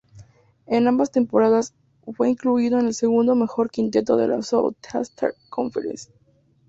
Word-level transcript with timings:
En 0.65 0.87
ambas 0.87 1.11
temporadas 1.11 1.75
fue 2.17 2.27
incluido 2.31 2.79
en 2.79 2.87
el 2.87 2.95
segundo 2.95 3.35
mejor 3.35 3.69
quinteto 3.69 4.17
de 4.17 4.29
la 4.29 4.41
Southeastern 4.41 5.35
Conference. 5.51 6.09